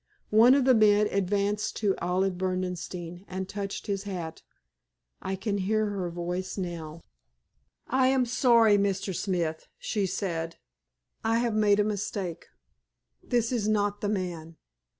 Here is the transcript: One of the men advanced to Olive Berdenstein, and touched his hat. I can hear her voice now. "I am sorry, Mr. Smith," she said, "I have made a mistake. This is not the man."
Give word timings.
One 0.31 0.55
of 0.55 0.65
the 0.65 0.73
men 0.73 1.05
advanced 1.11 1.75
to 1.75 1.95
Olive 1.99 2.35
Berdenstein, 2.35 3.23
and 3.27 3.47
touched 3.47 3.85
his 3.85 4.01
hat. 4.01 4.41
I 5.21 5.35
can 5.35 5.59
hear 5.59 5.91
her 5.91 6.09
voice 6.09 6.57
now. 6.57 7.03
"I 7.85 8.07
am 8.07 8.25
sorry, 8.25 8.79
Mr. 8.79 9.13
Smith," 9.15 9.67
she 9.77 10.07
said, 10.07 10.55
"I 11.23 11.37
have 11.37 11.53
made 11.53 11.79
a 11.79 11.83
mistake. 11.83 12.47
This 13.21 13.51
is 13.51 13.67
not 13.67 14.01
the 14.01 14.09
man." 14.09 14.55